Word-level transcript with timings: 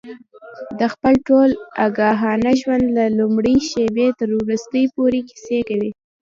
د 0.79 0.81
خپل 0.93 1.13
ټول 1.27 1.49
آګاهانه 1.85 2.51
ژوند 2.61 2.85
له 2.97 3.05
لومړۍ 3.19 3.57
شېبې 3.69 4.07
تر 4.19 4.29
وروستۍ 4.39 4.85
پورې 4.95 5.19
کیسې 5.29 5.59
کوي. 5.69 5.91